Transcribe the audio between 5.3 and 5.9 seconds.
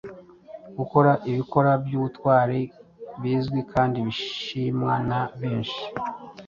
benshi.